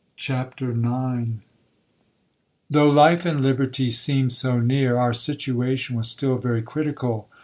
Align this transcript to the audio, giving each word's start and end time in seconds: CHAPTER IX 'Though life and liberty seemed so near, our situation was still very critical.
CHAPTER 0.15 0.71
IX 0.71 1.43
'Though 2.71 2.89
life 2.89 3.23
and 3.23 3.39
liberty 3.43 3.91
seemed 3.91 4.31
so 4.31 4.59
near, 4.59 4.97
our 4.97 5.13
situation 5.13 5.95
was 5.95 6.09
still 6.09 6.39
very 6.39 6.63
critical. 6.63 7.29